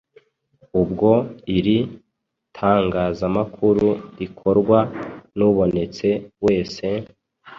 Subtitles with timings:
[0.81, 1.11] ubwo
[1.57, 1.77] iri
[2.57, 3.87] tangazamakuru
[4.19, 4.79] rikorwa
[5.37, 6.09] n’ubonetse
[6.45, 6.85] wese,